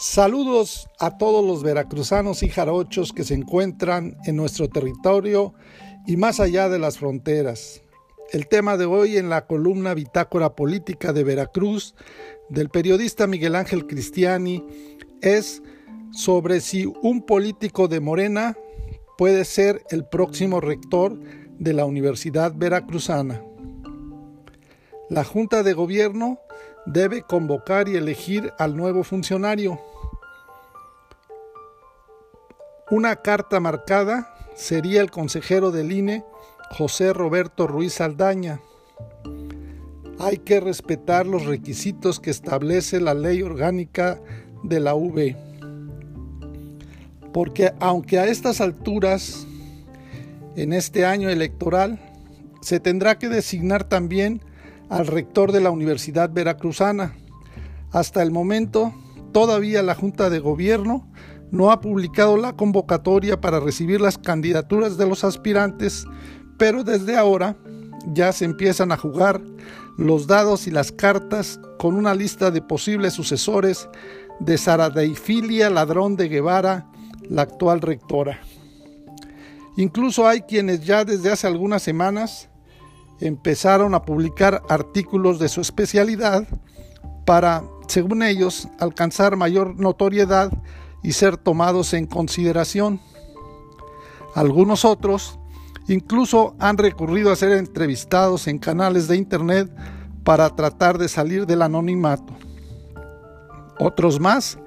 Saludos 0.00 0.88
a 1.00 1.18
todos 1.18 1.44
los 1.44 1.64
veracruzanos 1.64 2.44
y 2.44 2.48
jarochos 2.48 3.12
que 3.12 3.24
se 3.24 3.34
encuentran 3.34 4.16
en 4.26 4.36
nuestro 4.36 4.68
territorio 4.68 5.54
y 6.06 6.16
más 6.16 6.38
allá 6.38 6.68
de 6.68 6.78
las 6.78 6.98
fronteras. 6.98 7.82
El 8.30 8.46
tema 8.46 8.76
de 8.76 8.84
hoy 8.84 9.16
en 9.16 9.28
la 9.28 9.48
columna 9.48 9.94
Bitácora 9.94 10.54
Política 10.54 11.12
de 11.12 11.24
Veracruz 11.24 11.96
del 12.48 12.68
periodista 12.68 13.26
Miguel 13.26 13.56
Ángel 13.56 13.88
Cristiani 13.88 14.64
es 15.20 15.64
sobre 16.12 16.60
si 16.60 16.86
un 17.02 17.22
político 17.22 17.88
de 17.88 17.98
Morena 17.98 18.56
puede 19.16 19.44
ser 19.44 19.82
el 19.90 20.06
próximo 20.06 20.60
rector 20.60 21.18
de 21.58 21.72
la 21.72 21.86
Universidad 21.86 22.52
Veracruzana. 22.54 23.42
La 25.10 25.24
Junta 25.24 25.64
de 25.64 25.72
Gobierno 25.72 26.38
debe 26.86 27.22
convocar 27.22 27.88
y 27.88 27.96
elegir 27.96 28.52
al 28.58 28.76
nuevo 28.76 29.04
funcionario. 29.04 29.78
Una 32.90 33.16
carta 33.16 33.60
marcada 33.60 34.34
sería 34.54 35.02
el 35.02 35.10
consejero 35.10 35.70
del 35.70 35.92
INE, 35.92 36.24
José 36.70 37.12
Roberto 37.12 37.66
Ruiz 37.66 38.00
Aldaña. 38.00 38.60
Hay 40.18 40.38
que 40.38 40.58
respetar 40.58 41.26
los 41.26 41.44
requisitos 41.44 42.18
que 42.18 42.30
establece 42.30 42.98
la 42.98 43.12
ley 43.12 43.42
orgánica 43.42 44.18
de 44.62 44.80
la 44.80 44.94
UB. 44.94 45.36
Porque 47.34 47.74
aunque 47.78 48.18
a 48.20 48.26
estas 48.26 48.62
alturas, 48.62 49.46
en 50.56 50.72
este 50.72 51.04
año 51.04 51.28
electoral, 51.28 52.00
se 52.62 52.80
tendrá 52.80 53.18
que 53.18 53.28
designar 53.28 53.84
también 53.84 54.40
al 54.88 55.06
rector 55.06 55.52
de 55.52 55.60
la 55.60 55.70
Universidad 55.70 56.30
Veracruzana. 56.32 57.14
Hasta 57.92 58.22
el 58.22 58.30
momento, 58.30 58.94
todavía 59.32 59.82
la 59.82 59.94
Junta 59.94 60.30
de 60.30 60.38
Gobierno 60.38 61.06
no 61.50 61.70
ha 61.70 61.80
publicado 61.80 62.36
la 62.36 62.54
convocatoria 62.54 63.40
para 63.40 63.60
recibir 63.60 64.00
las 64.00 64.18
candidaturas 64.18 64.96
de 64.96 65.06
los 65.06 65.24
aspirantes, 65.24 66.04
pero 66.58 66.84
desde 66.84 67.16
ahora 67.16 67.56
ya 68.12 68.32
se 68.32 68.44
empiezan 68.44 68.92
a 68.92 68.96
jugar 68.96 69.40
los 69.96 70.26
dados 70.26 70.66
y 70.66 70.70
las 70.70 70.92
cartas 70.92 71.60
con 71.78 71.96
una 71.96 72.14
lista 72.14 72.50
de 72.50 72.62
posibles 72.62 73.14
sucesores 73.14 73.88
de 74.40 74.56
Saradeifilia 74.58 75.70
Ladrón 75.70 76.16
de 76.16 76.28
Guevara, 76.28 76.86
la 77.28 77.42
actual 77.42 77.80
rectora. 77.80 78.40
Incluso 79.76 80.26
hay 80.26 80.42
quienes 80.42 80.84
ya 80.84 81.04
desde 81.04 81.30
hace 81.30 81.46
algunas 81.46 81.82
semanas 81.82 82.48
empezaron 83.20 83.94
a 83.94 84.02
publicar 84.02 84.62
artículos 84.68 85.38
de 85.38 85.48
su 85.48 85.60
especialidad 85.60 86.46
para, 87.24 87.62
según 87.88 88.22
ellos, 88.22 88.68
alcanzar 88.78 89.36
mayor 89.36 89.78
notoriedad 89.78 90.50
y 91.08 91.12
ser 91.12 91.38
tomados 91.38 91.94
en 91.94 92.04
consideración. 92.04 93.00
Algunos 94.34 94.84
otros 94.84 95.38
incluso 95.88 96.54
han 96.58 96.76
recurrido 96.76 97.32
a 97.32 97.36
ser 97.36 97.52
entrevistados 97.52 98.46
en 98.46 98.58
canales 98.58 99.08
de 99.08 99.16
Internet 99.16 99.74
para 100.22 100.50
tratar 100.50 100.98
de 100.98 101.08
salir 101.08 101.46
del 101.46 101.62
anonimato. 101.62 102.34
Otros 103.78 104.20
más 104.20 104.58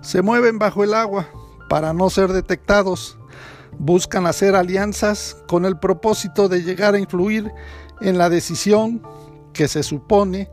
se 0.00 0.22
mueven 0.22 0.58
bajo 0.58 0.84
el 0.84 0.94
agua 0.94 1.28
para 1.68 1.92
no 1.92 2.08
ser 2.08 2.32
detectados. 2.32 3.18
Buscan 3.78 4.26
hacer 4.26 4.56
alianzas 4.56 5.36
con 5.48 5.66
el 5.66 5.78
propósito 5.78 6.48
de 6.48 6.62
llegar 6.62 6.94
a 6.94 6.98
influir 6.98 7.52
en 8.00 8.16
la 8.16 8.30
decisión 8.30 9.02
que 9.52 9.68
se 9.68 9.82
supone 9.82 10.50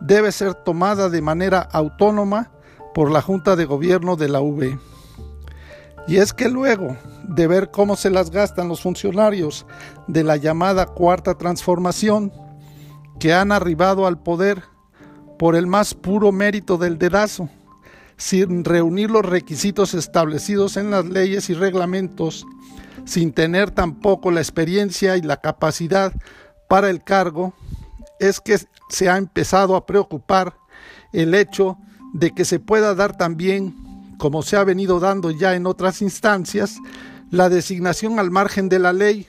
debe 0.00 0.32
ser 0.32 0.54
tomada 0.54 1.08
de 1.08 1.22
manera 1.22 1.60
autónoma 1.60 2.50
por 2.98 3.12
la 3.12 3.22
Junta 3.22 3.54
de 3.54 3.64
Gobierno 3.64 4.16
de 4.16 4.28
la 4.28 4.40
UB. 4.40 4.76
Y 6.08 6.16
es 6.16 6.32
que 6.32 6.48
luego 6.48 6.96
de 7.28 7.46
ver 7.46 7.70
cómo 7.70 7.94
se 7.94 8.10
las 8.10 8.32
gastan 8.32 8.66
los 8.66 8.80
funcionarios 8.80 9.66
de 10.08 10.24
la 10.24 10.36
llamada 10.36 10.84
Cuarta 10.84 11.38
Transformación, 11.38 12.32
que 13.20 13.32
han 13.32 13.52
arribado 13.52 14.04
al 14.04 14.20
poder 14.20 14.64
por 15.38 15.54
el 15.54 15.68
más 15.68 15.94
puro 15.94 16.32
mérito 16.32 16.76
del 16.76 16.98
dedazo, 16.98 17.48
sin 18.16 18.64
reunir 18.64 19.12
los 19.12 19.24
requisitos 19.24 19.94
establecidos 19.94 20.76
en 20.76 20.90
las 20.90 21.04
leyes 21.04 21.50
y 21.50 21.54
reglamentos, 21.54 22.44
sin 23.04 23.32
tener 23.32 23.70
tampoco 23.70 24.32
la 24.32 24.40
experiencia 24.40 25.16
y 25.16 25.22
la 25.22 25.36
capacidad 25.36 26.12
para 26.68 26.90
el 26.90 27.04
cargo, 27.04 27.54
es 28.18 28.40
que 28.40 28.58
se 28.88 29.08
ha 29.08 29.18
empezado 29.18 29.76
a 29.76 29.86
preocupar 29.86 30.56
el 31.12 31.32
hecho 31.34 31.78
de 32.12 32.32
que 32.32 32.44
se 32.44 32.58
pueda 32.58 32.94
dar 32.94 33.16
también, 33.16 33.74
como 34.18 34.42
se 34.42 34.56
ha 34.56 34.64
venido 34.64 35.00
dando 35.00 35.30
ya 35.30 35.54
en 35.54 35.66
otras 35.66 36.02
instancias, 36.02 36.76
la 37.30 37.48
designación 37.48 38.18
al 38.18 38.30
margen 38.30 38.68
de 38.68 38.78
la 38.78 38.92
ley, 38.92 39.26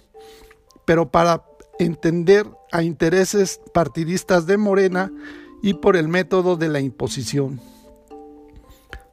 pero 0.85 1.09
para 1.09 1.43
entender 1.79 2.47
a 2.71 2.83
intereses 2.83 3.61
partidistas 3.73 4.45
de 4.45 4.57
Morena 4.57 5.11
y 5.61 5.75
por 5.75 5.95
el 5.95 6.07
método 6.07 6.55
de 6.55 6.69
la 6.69 6.79
imposición. 6.79 7.59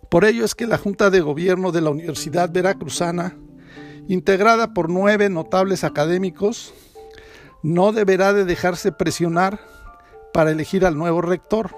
Por 0.08 0.24
ello 0.24 0.44
es 0.44 0.54
que 0.54 0.66
la 0.66 0.78
Junta 0.78 1.10
de 1.10 1.20
Gobierno 1.20 1.72
de 1.72 1.80
la 1.80 1.90
Universidad 1.90 2.50
Veracruzana, 2.50 3.36
integrada 4.08 4.72
por 4.72 4.88
nueve 4.88 5.28
notables 5.28 5.82
académicos, 5.82 6.72
no 7.62 7.92
deberá 7.92 8.32
de 8.32 8.44
dejarse 8.44 8.92
presionar 8.92 9.60
para 10.32 10.52
elegir 10.52 10.86
al 10.86 10.96
nuevo 10.96 11.22
rector, 11.22 11.74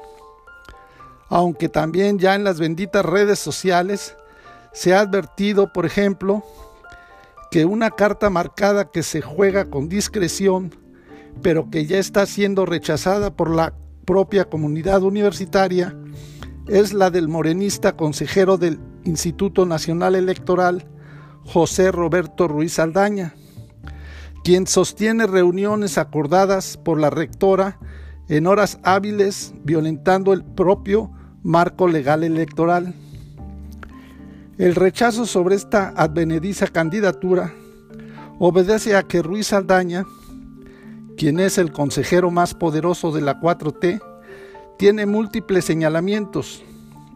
aunque 1.28 1.68
también 1.68 2.18
ya 2.18 2.34
en 2.34 2.44
las 2.44 2.58
benditas 2.58 3.04
redes 3.04 3.38
sociales 3.38 4.16
se 4.72 4.94
ha 4.94 5.00
advertido, 5.00 5.72
por 5.72 5.86
ejemplo, 5.86 6.44
que 7.50 7.64
una 7.64 7.90
carta 7.90 8.30
marcada 8.30 8.90
que 8.90 9.02
se 9.02 9.20
juega 9.20 9.70
con 9.70 9.88
discreción, 9.88 10.74
pero 11.42 11.70
que 11.70 11.86
ya 11.86 11.98
está 11.98 12.26
siendo 12.26 12.66
rechazada 12.66 13.34
por 13.34 13.50
la 13.50 13.74
propia 14.04 14.44
comunidad 14.44 15.02
universitaria, 15.02 15.96
es 16.66 16.92
la 16.92 17.10
del 17.10 17.28
morenista 17.28 17.96
consejero 17.96 18.58
del 18.58 18.78
Instituto 19.04 19.64
Nacional 19.64 20.14
Electoral, 20.14 20.86
José 21.44 21.90
Roberto 21.90 22.46
Ruiz 22.46 22.78
Aldaña, 22.78 23.34
quien 24.44 24.66
sostiene 24.66 25.26
reuniones 25.26 25.96
acordadas 25.96 26.76
por 26.76 27.00
la 27.00 27.08
rectora 27.08 27.78
en 28.28 28.46
horas 28.46 28.78
hábiles, 28.82 29.54
violentando 29.64 30.34
el 30.34 30.44
propio 30.44 31.10
marco 31.48 31.88
legal 31.88 32.24
electoral. 32.24 32.94
El 34.58 34.74
rechazo 34.74 35.24
sobre 35.24 35.54
esta 35.54 35.94
advenediza 35.96 36.66
candidatura 36.66 37.54
obedece 38.38 38.94
a 38.94 39.04
que 39.04 39.22
Ruiz 39.22 39.54
Aldaña, 39.54 40.04
quien 41.16 41.40
es 41.40 41.56
el 41.56 41.72
consejero 41.72 42.30
más 42.30 42.52
poderoso 42.52 43.12
de 43.12 43.22
la 43.22 43.40
4T, 43.40 43.98
tiene 44.76 45.06
múltiples 45.06 45.64
señalamientos. 45.64 46.62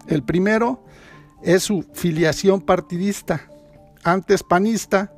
El 0.07 0.23
primero 0.23 0.83
es 1.43 1.65
su 1.65 1.85
filiación 1.93 2.63
partidista, 2.63 3.51
antes 4.03 4.43
panista 4.43 5.13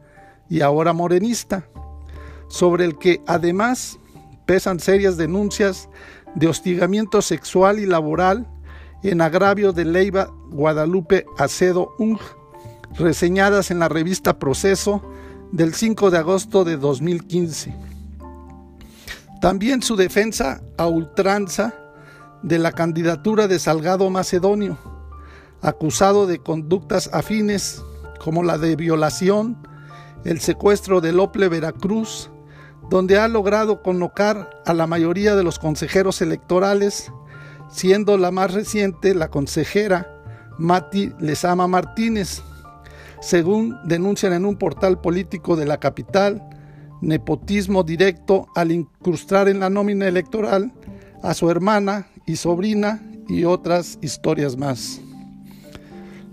y 0.50 0.60
ahora 0.60 0.92
morenista, 0.92 1.69
sobre 2.48 2.84
el 2.84 2.98
que 2.98 3.22
además 3.28 3.96
pesan 4.44 4.81
serias 4.81 5.16
denuncias 5.16 5.88
de 6.34 6.48
hostigamiento 6.48 7.22
sexual 7.22 7.78
y 7.78 7.86
laboral 7.86 8.48
en 9.10 9.20
agravio 9.20 9.72
de 9.72 9.84
Leiva 9.84 10.31
Guadalupe 10.48 11.26
Acedo 11.37 11.94
Ung, 11.98 12.19
reseñadas 12.97 13.70
en 13.70 13.78
la 13.78 13.88
revista 13.88 14.38
Proceso 14.38 15.03
del 15.53 15.75
5 15.75 16.10
de 16.10 16.19
agosto 16.19 16.65
de 16.65 16.78
2015. 16.78 17.75
También 19.43 19.82
su 19.82 19.97
defensa 19.97 20.62
a 20.78 20.87
ultranza 20.87 21.75
de 22.43 22.58
la 22.58 22.73
candidatura 22.73 23.46
de 23.46 23.58
Salgado 23.58 24.08
Macedonio, 24.08 24.79
acusado 25.61 26.26
de 26.26 26.38
conductas 26.38 27.11
afines 27.12 27.82
como 28.19 28.43
la 28.43 28.56
de 28.56 28.75
violación, 28.75 29.58
el 30.25 30.40
secuestro 30.40 31.02
de 31.02 31.12
Lople 31.12 31.49
Veracruz, 31.50 32.31
donde 32.88 33.19
ha 33.19 33.29
logrado 33.29 33.82
colocar 33.82 34.62
a 34.64 34.73
la 34.73 34.87
mayoría 34.87 35.37
de 35.37 35.43
los 35.44 35.58
consejeros 35.58 36.23
electorales 36.23 37.12
siendo 37.70 38.16
la 38.19 38.31
más 38.31 38.52
reciente 38.52 39.14
la 39.14 39.28
consejera 39.28 40.14
Mati 40.58 41.12
Lezama 41.19 41.66
Martínez. 41.66 42.43
Según 43.20 43.76
denuncian 43.84 44.32
en 44.32 44.44
un 44.44 44.56
portal 44.56 45.00
político 45.00 45.56
de 45.56 45.66
la 45.66 45.78
capital, 45.78 46.43
nepotismo 47.00 47.82
directo 47.82 48.46
al 48.55 48.70
incrustar 48.70 49.49
en 49.49 49.61
la 49.61 49.70
nómina 49.70 50.06
electoral 50.06 50.72
a 51.22 51.34
su 51.34 51.50
hermana 51.50 52.06
y 52.26 52.37
sobrina 52.37 53.02
y 53.28 53.44
otras 53.44 53.99
historias 54.02 54.56
más. 54.56 55.00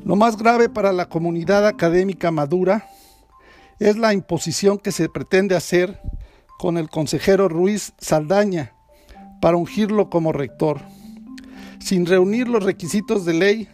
Lo 0.03 0.15
más 0.15 0.37
grave 0.37 0.67
para 0.67 0.91
la 0.91 1.07
comunidad 1.07 1.67
académica 1.67 2.31
madura 2.31 2.87
es 3.79 3.97
la 3.97 4.13
imposición 4.13 4.77
que 4.77 4.91
se 4.91 5.09
pretende 5.09 5.55
hacer 5.55 6.01
con 6.59 6.77
el 6.77 6.89
consejero 6.89 7.47
Ruiz 7.49 7.93
Saldaña 7.97 8.73
para 9.41 9.57
ungirlo 9.57 10.09
como 10.09 10.31
rector 10.31 10.81
sin 11.81 12.05
reunir 12.05 12.47
los 12.47 12.63
requisitos 12.63 13.25
de 13.25 13.33
ley, 13.33 13.69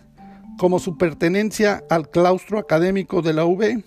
como 0.58 0.80
su 0.80 0.98
pertenencia 0.98 1.84
al 1.90 2.10
claustro 2.10 2.58
académico 2.58 3.22
de 3.22 3.34
la 3.34 3.46
UB, 3.46 3.84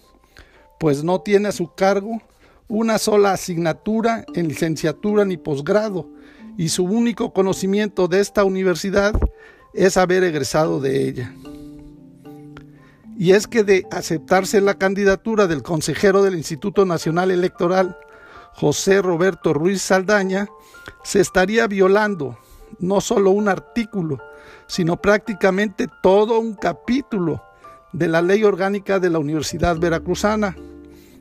pues 0.79 1.03
no 1.03 1.21
tiene 1.21 1.49
a 1.49 1.53
su 1.53 1.75
cargo 1.75 2.21
una 2.69 2.99
sola 2.99 3.33
asignatura 3.33 4.25
en 4.35 4.49
licenciatura 4.49 5.25
ni 5.25 5.37
posgrado, 5.37 6.09
y 6.57 6.69
su 6.69 6.85
único 6.85 7.33
conocimiento 7.33 8.07
de 8.07 8.21
esta 8.21 8.45
universidad 8.45 9.15
es 9.75 9.97
haber 9.97 10.23
egresado 10.25 10.81
de 10.81 11.09
ella. 11.09 11.35
Y 13.19 13.33
es 13.33 13.47
que 13.47 13.65
de 13.65 13.87
aceptarse 13.91 14.61
la 14.61 14.79
candidatura 14.79 15.47
del 15.47 15.63
consejero 15.63 16.23
del 16.23 16.37
Instituto 16.37 16.87
Nacional 16.87 17.31
Electoral, 17.31 17.97
José 18.55 19.03
Roberto 19.03 19.53
Ruiz 19.53 19.83
Saldaña, 19.83 20.49
se 21.05 21.21
estaría 21.21 21.67
violando 21.67 22.39
no 22.79 23.01
solo 23.01 23.31
un 23.31 23.49
artículo, 23.49 24.19
sino 24.67 25.01
prácticamente 25.01 25.87
todo 26.03 26.39
un 26.39 26.55
capítulo 26.55 27.43
de 27.93 28.09
la 28.09 28.23
ley 28.23 28.45
orgánica 28.45 29.01
de 29.01 29.11
la 29.11 29.19
Universidad 29.19 29.79
Veracruzana, 29.79 30.57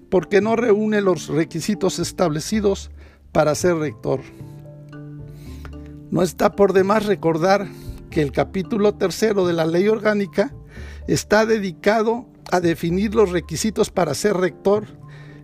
porque 0.10 0.42
no 0.42 0.56
reúne 0.56 1.02
los 1.02 1.28
requisitos 1.28 2.00
establecidos 2.00 2.92
para 3.32 3.56
ser 3.56 3.76
rector. 3.76 4.22
No 6.12 6.24
está 6.24 6.56
por 6.56 6.74
demás 6.74 7.06
recordar 7.06 7.68
que 8.10 8.22
el 8.22 8.32
capítulo 8.32 8.96
tercero 8.96 9.46
de 9.46 9.54
la 9.54 9.66
ley 9.66 9.88
orgánica 9.88 10.54
está 11.08 11.46
dedicado 11.46 12.28
a 12.52 12.60
definir 12.60 13.14
los 13.14 13.32
requisitos 13.32 13.92
para 13.92 14.14
ser 14.14 14.36
rector 14.38 14.88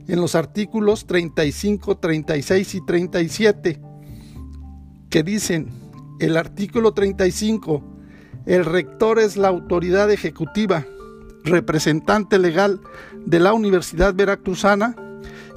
en 0.08 0.20
los 0.20 0.36
artículos 0.36 1.06
35, 1.06 1.98
36 1.98 2.76
y 2.76 2.86
37, 2.86 3.82
que 5.10 5.24
dicen, 5.24 5.85
el 6.20 6.38
artículo 6.38 6.94
35, 6.94 7.84
el 8.46 8.66
rector 8.66 9.20
es 9.20 9.38
la 9.38 9.50
autoridad 9.50 10.10
ejecutiva, 10.12 10.86
representante 11.44 12.40
legal 12.40 12.80
de 13.26 13.40
la 13.40 13.54
Universidad 13.54 14.14
Veracruzana 14.14 14.96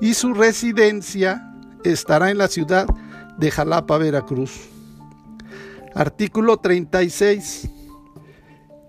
y 0.01 0.15
su 0.15 0.35
residencia 0.35 1.55
estará 1.85 2.31
en 2.31 2.39
la 2.39 2.49
ciudad 2.49 2.87
de 3.39 3.51
Jalapa, 3.51 3.99
Veracruz. 3.99 4.69
Artículo 5.95 6.59
36. 6.59 7.71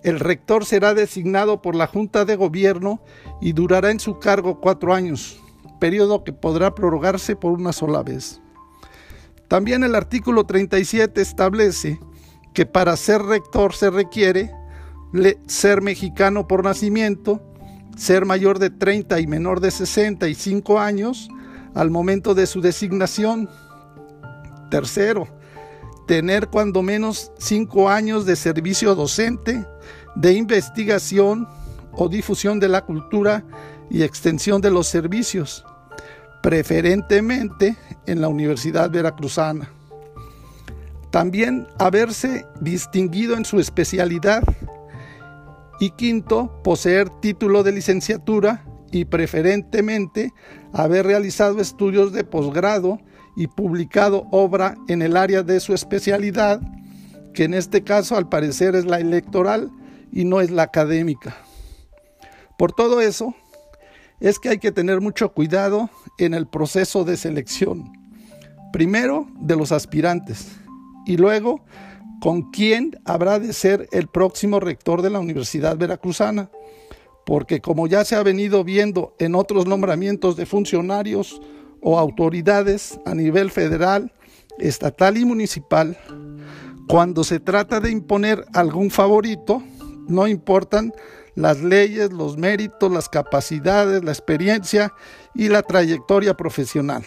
El 0.04 0.20
rector 0.20 0.66
será 0.66 0.94
designado 0.94 1.62
por 1.62 1.76
la 1.76 1.88
Junta 1.88 2.26
de 2.26 2.36
Gobierno 2.36 3.02
y 3.42 3.54
durará 3.54 3.92
en 3.92 4.00
su 4.00 4.18
cargo 4.18 4.60
cuatro 4.60 4.94
años, 4.94 5.40
periodo 5.80 6.24
que 6.24 6.34
podrá 6.34 6.74
prorrogarse 6.74 7.36
por 7.36 7.52
una 7.52 7.74
sola 7.74 8.02
vez. 8.02 8.42
También 9.50 9.84
el 9.84 9.96
artículo 9.96 10.46
37 10.46 11.20
establece 11.22 12.00
que 12.54 12.68
para 12.68 12.96
ser 12.96 13.24
rector 13.24 13.74
se 13.74 13.90
requiere 13.90 14.54
ser 15.48 15.82
mexicano 15.82 16.48
por 16.48 16.64
nacimiento, 16.64 17.42
ser 17.98 18.26
mayor 18.26 18.60
de 18.60 18.70
30 18.70 19.20
y 19.20 19.26
menor 19.26 19.60
de 19.60 19.72
65 19.72 20.80
años 20.80 21.30
al 21.74 21.90
momento 21.90 22.36
de 22.36 22.46
su 22.46 22.62
designación. 22.62 23.50
Tercero, 24.70 25.28
tener 26.08 26.50
cuando 26.50 26.84
menos 26.84 27.32
5 27.40 27.90
años 27.90 28.28
de 28.28 28.36
servicio 28.36 28.94
docente, 28.94 29.66
de 30.16 30.34
investigación 30.34 31.48
o 31.94 32.08
difusión 32.08 32.60
de 32.60 32.70
la 32.70 32.86
cultura 32.86 33.44
y 33.90 34.04
extensión 34.04 34.62
de 34.62 34.70
los 34.70 34.86
servicios, 34.86 35.66
preferentemente 36.44 37.78
en 38.10 38.22
la 38.22 38.28
Universidad 38.28 38.90
Veracruzana. 38.90 39.70
También 41.12 41.68
haberse 41.78 42.46
distinguido 42.60 43.36
en 43.36 43.46
su 43.46 43.60
especialidad. 43.60 44.44
Y 45.80 45.92
quinto, 45.92 46.62
poseer 46.64 47.10
título 47.22 47.64
de 47.64 47.72
licenciatura 47.72 48.66
y 48.92 49.06
preferentemente 49.06 50.34
haber 50.74 51.06
realizado 51.06 51.62
estudios 51.62 52.12
de 52.12 52.24
posgrado 52.24 53.00
y 53.36 53.48
publicado 53.48 54.28
obra 54.32 54.76
en 54.88 55.02
el 55.02 55.16
área 55.16 55.44
de 55.44 55.60
su 55.60 55.74
especialidad, 55.74 56.62
que 57.34 57.46
en 57.46 57.54
este 57.54 57.84
caso 57.84 58.18
al 58.18 58.28
parecer 58.28 58.76
es 58.76 58.86
la 58.86 59.00
electoral 59.00 59.72
y 60.12 60.26
no 60.26 60.42
es 60.42 60.52
la 60.52 60.64
académica. 60.64 61.38
Por 62.58 62.74
todo 62.74 63.00
eso, 63.00 63.36
es 64.20 64.40
que 64.40 64.50
hay 64.50 64.58
que 64.58 64.72
tener 64.72 65.00
mucho 65.00 65.30
cuidado 65.30 65.90
en 66.18 66.34
el 66.34 66.48
proceso 66.48 67.06
de 67.06 67.16
selección. 67.16 67.99
Primero, 68.72 69.28
de 69.40 69.56
los 69.56 69.72
aspirantes 69.72 70.58
y 71.06 71.18
luego 71.18 71.64
con 72.22 72.52
quién 72.52 73.00
habrá 73.06 73.40
de 73.40 73.54
ser 73.54 73.88
el 73.92 74.08
próximo 74.08 74.60
rector 74.60 75.02
de 75.02 75.10
la 75.10 75.20
Universidad 75.20 75.78
Veracruzana, 75.78 76.52
porque 77.26 77.62
como 77.62 77.88
ya 77.88 78.04
se 78.06 78.16
ha 78.16 78.24
venido 78.24 78.64
viendo 78.64 79.16
en 79.20 79.36
otros 79.36 79.66
nombramientos 79.66 80.36
de 80.36 80.46
funcionarios 80.46 81.42
o 81.82 81.98
autoridades 81.98 83.00
a 83.06 83.16
nivel 83.16 83.52
federal, 83.52 84.14
estatal 84.58 85.18
y 85.18 85.26
municipal, 85.26 85.98
cuando 86.88 87.24
se 87.24 87.40
trata 87.40 87.80
de 87.80 87.92
imponer 87.92 88.46
algún 88.54 88.90
favorito, 88.90 89.64
no 90.08 90.28
importan 90.28 90.92
las 91.36 91.62
leyes, 91.62 92.12
los 92.12 92.38
méritos, 92.38 92.92
las 92.92 93.08
capacidades, 93.08 94.04
la 94.04 94.12
experiencia 94.12 94.94
y 95.34 95.48
la 95.48 95.62
trayectoria 95.62 96.36
profesional, 96.36 97.04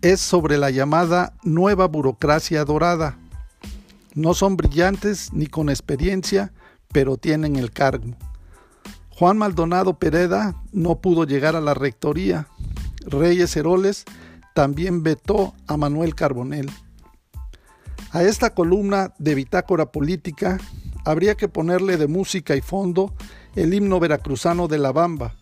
es 0.02 0.20
sobre 0.20 0.58
la 0.58 0.70
llamada 0.70 1.32
nueva 1.44 1.88
burocracia 1.88 2.66
dorada. 2.66 3.18
No 4.16 4.34
son 4.34 4.58
brillantes 4.58 5.32
ni 5.32 5.48
con 5.48 5.70
experiencia, 5.70 6.52
pero 6.92 7.16
tienen 7.16 7.56
el 7.56 7.72
cargo. 7.72 8.18
Juan 9.12 9.38
Maldonado 9.38 9.98
Pereda 9.98 10.62
no 10.74 11.00
pudo 11.00 11.24
llegar 11.24 11.56
a 11.56 11.62
la 11.62 11.74
rectoría. 11.74 12.50
Reyes 13.06 13.56
Heroles 13.56 14.04
también 14.56 15.04
vetó 15.04 15.54
a 15.68 15.78
Manuel 15.78 16.16
Carbonel. 16.16 16.70
A 18.12 18.24
esta 18.24 18.54
columna 18.54 19.14
de 19.20 19.36
bitácora 19.36 19.90
política 19.90 20.58
habría 21.06 21.36
que 21.36 21.48
ponerle 21.48 21.96
de 21.96 22.08
música 22.08 22.58
y 22.58 22.62
fondo 22.62 23.14
el 23.56 23.74
himno 23.74 24.00
veracruzano 24.00 24.68
de 24.68 24.78
la 24.78 24.92
bamba, 24.92 25.36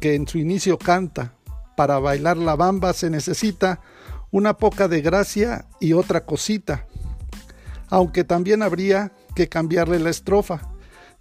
que 0.00 0.14
en 0.14 0.26
su 0.26 0.38
inicio 0.38 0.78
canta, 0.78 1.34
para 1.76 1.98
bailar 1.98 2.36
la 2.36 2.56
bamba 2.56 2.92
se 2.92 3.10
necesita 3.10 3.80
una 4.30 4.56
poca 4.56 4.88
de 4.88 5.00
gracia 5.00 5.66
y 5.80 5.92
otra 5.92 6.24
cosita, 6.24 6.86
aunque 7.88 8.24
también 8.24 8.62
habría 8.62 9.12
que 9.34 9.48
cambiarle 9.48 9.98
la 9.98 10.10
estrofa, 10.10 10.72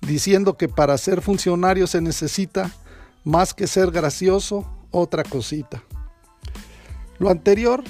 diciendo 0.01 0.58
que 0.58 0.68
para 0.68 0.98
ser 0.98 1.22
funcionario 1.22 1.88
se 1.88 2.01
necesita, 2.01 2.72
más 3.24 3.54
que 3.54 3.68
ser 3.68 3.92
gracioso, 3.92 4.66
otra 4.92 5.24
cosita. 5.24 5.84
Lo 7.20 7.30
anterior, 7.30 7.84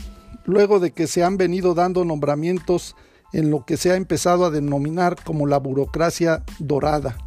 luego 0.45 0.79
de 0.79 0.91
que 0.91 1.07
se 1.07 1.23
han 1.23 1.37
venido 1.37 1.73
dando 1.73 2.05
nombramientos 2.05 2.95
en 3.33 3.51
lo 3.51 3.65
que 3.65 3.77
se 3.77 3.91
ha 3.91 3.95
empezado 3.95 4.45
a 4.45 4.49
denominar 4.49 5.17
como 5.23 5.47
la 5.47 5.57
burocracia 5.57 6.43
dorada. 6.59 7.26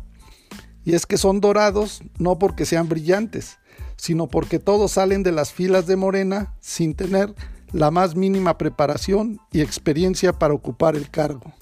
Y 0.90 0.94
es 0.96 1.06
que 1.06 1.18
son 1.18 1.40
dorados 1.40 2.02
no 2.18 2.40
porque 2.40 2.66
sean 2.66 2.88
brillantes, 2.88 3.58
sino 3.94 4.26
porque 4.26 4.58
todos 4.58 4.90
salen 4.90 5.22
de 5.22 5.30
las 5.30 5.52
filas 5.52 5.86
de 5.86 5.94
Morena 5.94 6.52
sin 6.58 6.96
tener 6.96 7.32
la 7.70 7.92
más 7.92 8.16
mínima 8.16 8.58
preparación 8.58 9.38
y 9.52 9.60
experiencia 9.60 10.32
para 10.32 10.52
ocupar 10.52 10.96
el 10.96 11.08
cargo. 11.08 11.52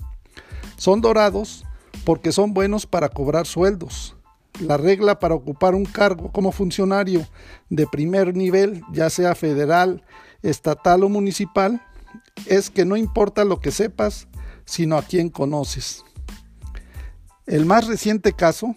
Son 0.79 1.03
dorados 1.03 1.67
porque 2.07 2.33
son 2.33 2.55
buenos 2.55 2.87
para 2.87 3.11
cobrar 3.11 3.47
sueldos. 3.47 4.17
La 4.61 4.79
regla 4.79 5.19
para 5.19 5.35
ocupar 5.35 5.75
un 5.75 5.85
cargo 5.85 6.33
como 6.33 6.51
funcionario 6.51 7.29
de 7.69 7.87
primer 7.87 8.35
nivel, 8.35 8.81
ya 8.95 9.11
sea 9.11 9.35
federal, 9.35 10.05
estatal 10.41 11.05
o 11.05 11.11
municipal, 11.11 11.83
es 12.47 12.71
que 12.71 12.87
no 12.87 12.97
importa 12.97 13.45
lo 13.45 13.61
que 13.61 13.73
sepas, 13.73 14.27
sino 14.65 14.97
a 14.97 15.03
quién 15.03 15.29
conoces. 15.29 16.03
El 17.45 17.67
más 17.67 17.87
reciente 17.87 18.33
caso, 18.33 18.75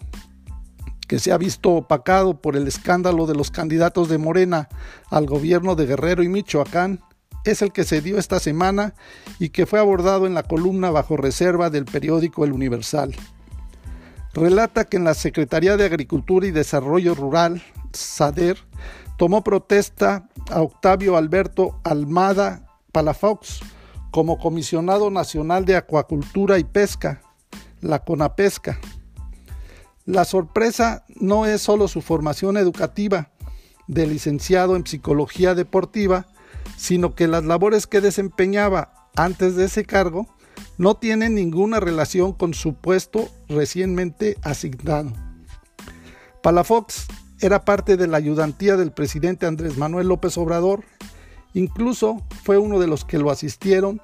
que 1.12 1.18
se 1.18 1.30
ha 1.30 1.36
visto 1.36 1.72
opacado 1.72 2.40
por 2.40 2.56
el 2.56 2.66
escándalo 2.66 3.26
de 3.26 3.34
los 3.34 3.50
candidatos 3.50 4.08
de 4.08 4.16
Morena 4.16 4.70
al 5.10 5.26
gobierno 5.26 5.74
de 5.74 5.84
Guerrero 5.84 6.22
y 6.22 6.30
Michoacán, 6.30 7.00
es 7.44 7.60
el 7.60 7.70
que 7.70 7.84
se 7.84 8.00
dio 8.00 8.16
esta 8.16 8.40
semana 8.40 8.94
y 9.38 9.50
que 9.50 9.66
fue 9.66 9.78
abordado 9.78 10.26
en 10.26 10.32
la 10.32 10.42
columna 10.42 10.90
bajo 10.90 11.18
reserva 11.18 11.68
del 11.68 11.84
periódico 11.84 12.46
El 12.46 12.52
Universal. 12.52 13.14
Relata 14.32 14.86
que 14.86 14.96
en 14.96 15.04
la 15.04 15.12
Secretaría 15.12 15.76
de 15.76 15.84
Agricultura 15.84 16.46
y 16.46 16.50
Desarrollo 16.50 17.14
Rural, 17.14 17.62
SADER, 17.92 18.56
tomó 19.18 19.44
protesta 19.44 20.30
a 20.50 20.62
Octavio 20.62 21.18
Alberto 21.18 21.78
Almada 21.84 22.64
Palafox 22.90 23.60
como 24.10 24.38
comisionado 24.38 25.10
nacional 25.10 25.66
de 25.66 25.76
acuacultura 25.76 26.58
y 26.58 26.64
pesca, 26.64 27.20
la 27.82 27.98
CONAPESCA. 27.98 28.80
La 30.04 30.24
sorpresa 30.24 31.04
no 31.14 31.46
es 31.46 31.62
solo 31.62 31.86
su 31.86 32.02
formación 32.02 32.56
educativa 32.56 33.30
de 33.86 34.06
licenciado 34.06 34.74
en 34.74 34.86
psicología 34.86 35.54
deportiva, 35.54 36.26
sino 36.76 37.14
que 37.14 37.28
las 37.28 37.44
labores 37.44 37.86
que 37.86 38.00
desempeñaba 38.00 39.08
antes 39.16 39.54
de 39.54 39.66
ese 39.66 39.84
cargo 39.84 40.26
no 40.78 40.96
tienen 40.96 41.34
ninguna 41.34 41.78
relación 41.78 42.32
con 42.32 42.54
su 42.54 42.74
puesto 42.74 43.28
recientemente 43.48 44.38
asignado. 44.42 45.12
Palafox 46.42 47.06
era 47.40 47.64
parte 47.64 47.96
de 47.96 48.08
la 48.08 48.16
ayudantía 48.16 48.76
del 48.76 48.92
presidente 48.92 49.46
Andrés 49.46 49.76
Manuel 49.76 50.08
López 50.08 50.36
Obrador, 50.38 50.84
incluso 51.54 52.22
fue 52.42 52.58
uno 52.58 52.80
de 52.80 52.88
los 52.88 53.04
que 53.04 53.18
lo 53.18 53.30
asistieron 53.30 54.00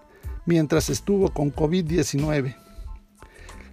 mientras 0.47 0.91
estuvo 0.91 1.33
con 1.33 1.53
COVID-19. 1.53 2.57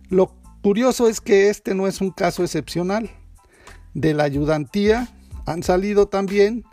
Lo 0.10 0.34
curioso 0.65 1.07
es 1.07 1.22
que 1.22 1.50
este 1.50 1.75
no 1.75 1.86
es 1.86 2.01
un 2.01 2.10
caso 2.10 2.41
excepcional. 2.41 3.12
De 3.93 4.15
la 4.15 4.24
ayudantía 4.24 5.10
han 5.45 5.62
salido 5.62 6.07
también 6.07 6.63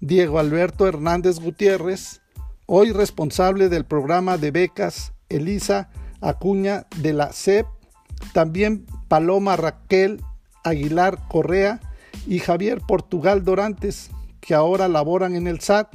Diego 0.00 0.40
Alberto 0.40 0.88
Hernández 0.88 1.38
Gutiérrez, 1.38 2.22
hoy 2.66 2.90
responsable 2.90 3.68
del 3.68 3.84
programa 3.84 4.36
de 4.36 4.50
becas 4.50 5.12
Elisa 5.28 5.90
Acuña 6.20 6.88
de 6.96 7.12
la 7.12 7.32
CEP, 7.32 7.68
también 8.32 8.84
Paloma 9.06 9.54
Raquel 9.54 10.20
Aguilar 10.64 11.28
Correa 11.28 11.78
y 12.26 12.40
Javier 12.40 12.80
Portugal 12.80 13.44
Dorantes, 13.44 14.10
que 14.40 14.54
ahora 14.54 14.88
laboran 14.88 15.36
en 15.36 15.46
el 15.46 15.60
SAT. 15.60 15.94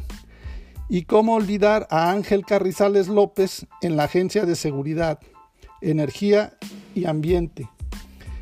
Y 0.87 1.03
cómo 1.03 1.35
olvidar 1.35 1.85
a 1.89 2.11
Ángel 2.11 2.45
Carrizales 2.45 3.09
López 3.09 3.65
en 3.81 3.97
la 3.97 4.05
Agencia 4.05 4.45
de 4.45 4.55
Seguridad, 4.55 5.19
Energía 5.81 6.57
y 6.95 7.05
Ambiente. 7.05 7.69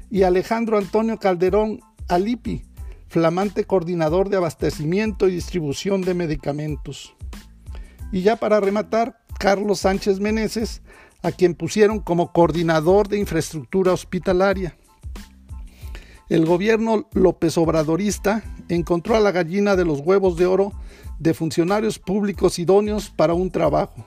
Y 0.10 0.24
Alejandro 0.24 0.78
Antonio 0.78 1.18
Calderón 1.20 1.82
Alipi, 2.08 2.64
flamante 3.08 3.66
coordinador 3.66 4.30
de 4.30 4.38
abastecimiento 4.38 5.28
y 5.28 5.36
distribución 5.36 6.02
de 6.02 6.14
medicamentos. 6.14 7.16
Y 8.12 8.22
ya 8.22 8.36
para 8.38 8.60
rematar, 8.60 9.20
Carlos 9.40 9.80
Sánchez 9.80 10.20
Meneses, 10.20 10.82
a 11.22 11.32
quien 11.32 11.56
pusieron 11.56 12.00
como 12.00 12.32
coordinador 12.32 13.08
de 13.08 13.20
infraestructura 13.20 13.94
hospitalaria. 13.94 14.78
El 16.30 16.46
gobierno 16.46 17.08
López 17.14 17.58
Obradorista 17.58 18.44
encontró 18.70 19.16
a 19.16 19.20
la 19.20 19.32
gallina 19.32 19.76
de 19.76 19.86
los 19.86 20.00
huevos 20.00 20.38
de 20.38 20.46
oro 20.46 20.74
de 21.18 21.34
funcionarios 21.34 22.00
públicos 22.00 22.60
idóneos 22.60 23.10
para 23.10 23.34
un 23.34 23.52
trabajo, 23.52 24.06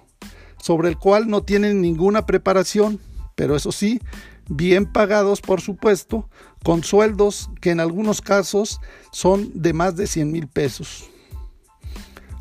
sobre 0.58 0.88
el 0.88 0.98
cual 0.98 1.28
no 1.28 1.42
tienen 1.42 1.80
ninguna 1.80 2.24
preparación, 2.24 3.00
pero 3.34 3.56
eso 3.56 3.72
sí, 3.72 4.00
bien 4.48 4.86
pagados 4.86 5.40
por 5.40 5.60
supuesto, 5.60 6.28
con 6.64 6.84
sueldos 6.84 7.50
que 7.60 7.70
en 7.70 7.80
algunos 7.80 8.20
casos 8.20 8.80
son 9.10 9.50
de 9.54 9.72
más 9.72 9.96
de 9.96 10.06
100 10.06 10.30
mil 10.30 10.46
pesos. 10.48 11.08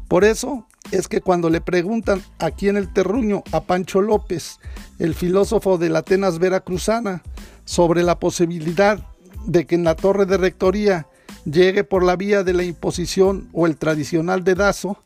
Por 0.07 0.23
eso 0.23 0.67
es 0.91 1.07
que 1.07 1.21
cuando 1.21 1.49
le 1.49 1.61
preguntan 1.61 2.21
aquí 2.39 2.67
en 2.67 2.77
el 2.77 2.91
terruño 2.91 3.43
a 3.51 3.61
Pancho 3.61 4.01
López, 4.01 4.59
el 4.99 5.15
filósofo 5.15 5.77
de 5.77 5.89
la 5.89 5.99
Atenas 5.99 6.37
Veracruzana, 6.37 7.23
sobre 7.65 8.03
la 8.03 8.19
posibilidad 8.19 8.99
de 9.45 9.65
que 9.65 9.75
en 9.75 9.83
la 9.83 9.95
torre 9.95 10.25
de 10.25 10.37
rectoría 10.37 11.07
llegue 11.45 11.83
por 11.83 12.03
la 12.03 12.15
vía 12.15 12.43
de 12.43 12.53
la 12.53 12.63
imposición 12.63 13.49
o 13.53 13.65
el 13.65 13.77
tradicional 13.77 14.43
dedazo, 14.43 14.97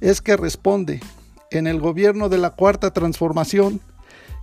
es 0.00 0.20
que 0.20 0.36
responde, 0.36 1.00
en 1.50 1.66
el 1.66 1.80
gobierno 1.80 2.28
de 2.28 2.38
la 2.38 2.50
cuarta 2.50 2.92
transformación, 2.92 3.80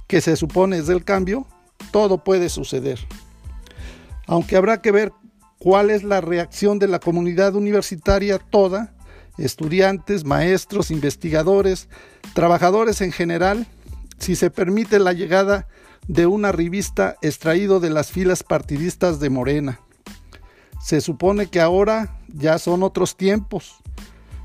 que 0.08 0.22
se 0.22 0.36
supone 0.36 0.78
es 0.78 0.88
del 0.88 1.04
cambio, 1.04 1.48
todo 1.92 2.24
puede 2.24 2.50
suceder. 2.50 3.00
Aunque 4.28 4.56
habrá 4.56 4.82
que 4.82 4.92
ver 4.92 5.12
cuál 5.58 5.90
es 5.90 6.04
la 6.04 6.22
reacción 6.22 6.80
de 6.80 6.88
la 6.88 7.00
comunidad 7.00 7.56
universitaria 7.56 8.40
toda, 8.40 8.94
estudiantes, 9.38 10.26
maestros, 10.26 10.92
investigadores, 10.92 11.90
trabajadores 12.34 13.02
en 13.02 13.12
general, 13.12 13.68
si 14.18 14.36
se 14.36 14.50
permite 14.50 15.00
la 15.00 15.14
llegada 15.14 15.68
de 16.08 16.26
una 16.26 16.52
revista 16.52 17.18
extraído 17.22 17.80
de 17.80 17.90
las 17.90 18.12
filas 18.12 18.44
partidistas 18.44 19.20
de 19.20 19.30
Morena. 19.30 19.80
Se 20.82 21.02
supone 21.02 21.48
que 21.48 21.62
ahora 21.62 22.20
ya 22.28 22.58
son 22.58 22.84
otros 22.84 23.16
tiempos, 23.16 23.76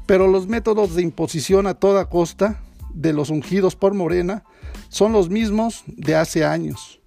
pero 0.07 0.27
los 0.27 0.47
métodos 0.47 0.95
de 0.95 1.03
imposición 1.03 1.67
a 1.67 1.75
toda 1.75 2.09
costa 2.09 2.61
de 2.93 3.13
los 3.13 3.31
ungidos 3.31 3.77
por 3.77 3.95
Morena 3.95 4.45
son 4.89 5.13
los 5.13 5.31
mismos 5.31 5.85
de 5.87 6.17
hace 6.17 6.45
años. 6.45 7.01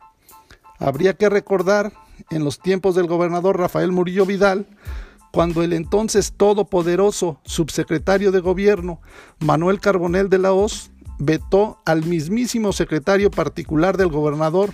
Habría 0.79 1.13
que 1.13 1.29
recordar 1.29 1.93
en 2.29 2.43
los 2.43 2.59
tiempos 2.59 2.95
del 2.95 3.07
gobernador 3.07 3.57
Rafael 3.57 3.91
Murillo 3.91 4.25
Vidal, 4.25 4.67
cuando 5.31 5.63
el 5.63 5.73
entonces 5.73 6.33
todopoderoso 6.35 7.39
subsecretario 7.43 8.31
de 8.31 8.39
gobierno 8.39 9.01
Manuel 9.39 9.79
Carbonel 9.79 10.29
de 10.29 10.39
la 10.39 10.53
Hoz 10.53 10.91
vetó 11.19 11.79
al 11.85 12.05
mismísimo 12.05 12.73
secretario 12.73 13.31
particular 13.31 13.97
del 13.97 14.09
gobernador 14.09 14.71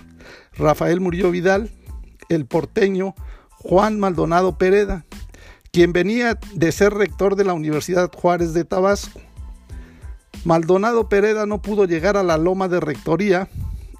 Rafael 0.56 1.00
Murillo 1.00 1.30
Vidal, 1.30 1.70
el 2.28 2.46
porteño 2.46 3.14
Juan 3.50 3.98
Maldonado 3.98 4.58
Pereda, 4.58 5.04
quien 5.72 5.92
venía 5.92 6.38
de 6.54 6.70
ser 6.70 6.94
rector 6.94 7.34
de 7.34 7.44
la 7.44 7.54
Universidad 7.54 8.10
Juárez 8.14 8.52
de 8.52 8.64
Tabasco. 8.64 9.20
Maldonado 10.44 11.08
Pereda 11.08 11.46
no 11.46 11.62
pudo 11.62 11.86
llegar 11.86 12.16
a 12.16 12.22
la 12.22 12.36
loma 12.36 12.68
de 12.68 12.80
rectoría, 12.80 13.48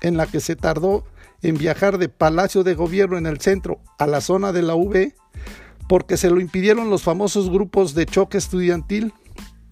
en 0.02 0.18
la 0.18 0.26
que 0.26 0.40
se 0.40 0.54
tardó 0.54 1.04
en 1.42 1.56
viajar 1.56 1.98
de 1.98 2.08
Palacio 2.08 2.64
de 2.64 2.74
Gobierno 2.74 3.18
en 3.18 3.26
el 3.26 3.40
centro 3.40 3.80
a 3.98 4.06
la 4.06 4.20
zona 4.20 4.52
de 4.52 4.62
la 4.62 4.74
UB 4.74 5.12
porque 5.88 6.16
se 6.16 6.30
lo 6.30 6.40
impidieron 6.40 6.90
los 6.90 7.02
famosos 7.02 7.50
grupos 7.50 7.94
de 7.94 8.06
choque 8.06 8.38
estudiantil 8.38 9.12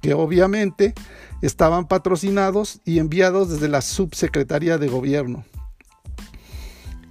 que 0.00 0.14
obviamente 0.14 0.94
estaban 1.40 1.88
patrocinados 1.88 2.80
y 2.84 2.98
enviados 2.98 3.50
desde 3.50 3.68
la 3.68 3.80
Subsecretaría 3.80 4.78
de 4.78 4.88
Gobierno. 4.88 5.44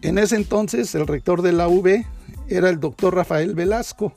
En 0.01 0.17
ese 0.17 0.35
entonces 0.35 0.93
el 0.95 1.07
rector 1.07 1.41
de 1.41 1.53
la 1.53 1.67
UB 1.67 2.05
era 2.47 2.69
el 2.69 2.79
doctor 2.79 3.15
Rafael 3.15 3.55
Velasco, 3.55 4.13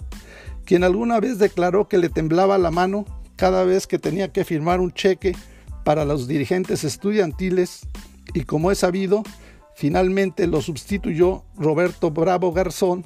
quien 0.64 0.82
alguna 0.82 1.20
vez 1.20 1.38
declaró 1.38 1.88
que 1.88 1.98
le 1.98 2.08
temblaba 2.08 2.58
la 2.58 2.70
mano 2.70 3.04
cada 3.36 3.64
vez 3.64 3.86
que 3.86 3.98
tenía 3.98 4.32
que 4.32 4.44
firmar 4.44 4.80
un 4.80 4.92
cheque 4.92 5.36
para 5.84 6.04
los 6.04 6.26
dirigentes 6.26 6.84
estudiantiles 6.84 7.86
y 8.32 8.44
como 8.44 8.70
es 8.70 8.78
sabido, 8.78 9.22
Finalmente 9.74 10.46
lo 10.46 10.60
sustituyó 10.60 11.44
Roberto 11.56 12.10
Bravo 12.10 12.52
Garzón 12.52 13.04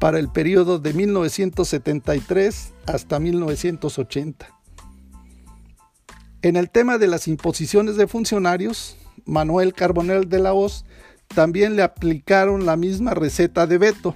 para 0.00 0.18
el 0.18 0.28
periodo 0.28 0.78
de 0.78 0.92
1973 0.92 2.72
hasta 2.86 3.18
1980. 3.18 4.48
En 6.42 6.56
el 6.56 6.70
tema 6.70 6.98
de 6.98 7.08
las 7.08 7.26
imposiciones 7.26 7.96
de 7.96 8.06
funcionarios, 8.06 8.96
Manuel 9.24 9.72
Carbonel 9.72 10.28
de 10.28 10.40
la 10.40 10.52
Hoz 10.52 10.84
también 11.28 11.74
le 11.74 11.82
aplicaron 11.82 12.66
la 12.66 12.76
misma 12.76 13.14
receta 13.14 13.66
de 13.66 13.78
veto, 13.78 14.14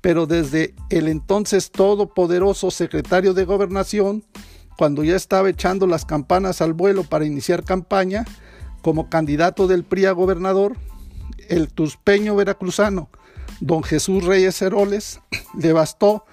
pero 0.00 0.26
desde 0.26 0.74
el 0.90 1.08
entonces 1.08 1.70
todopoderoso 1.70 2.70
secretario 2.70 3.34
de 3.34 3.44
Gobernación, 3.44 4.24
cuando 4.78 5.02
ya 5.02 5.16
estaba 5.16 5.50
echando 5.50 5.86
las 5.86 6.04
campanas 6.04 6.60
al 6.60 6.72
vuelo 6.72 7.02
para 7.02 7.24
iniciar 7.24 7.64
campaña 7.64 8.24
como 8.82 9.08
candidato 9.08 9.66
del 9.66 9.84
PRI 9.84 10.06
a 10.06 10.12
gobernador, 10.12 10.76
el 11.48 11.72
tuspeño 11.72 12.36
veracruzano, 12.36 13.10
don 13.60 13.82
Jesús 13.82 14.24
Reyes 14.24 14.60
Heroles, 14.62 15.20
le 15.58 15.72
bastó 15.72 16.24